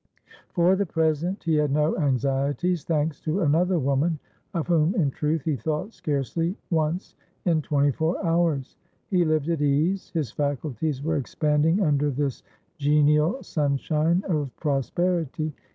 [0.49, 4.17] For the present he had no anxietiesthanks to another woman,
[4.51, 8.77] of whom, in truth, he thought scarcely once in twenty four hours.
[9.11, 12.41] He lived at ease; his faculties were expanding under this
[12.79, 15.53] genial sunshine of prosperity.